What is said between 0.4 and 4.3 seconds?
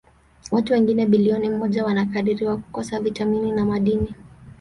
Watu wengine bilioni moja wanakadiriwa kukosa vitamini na madini.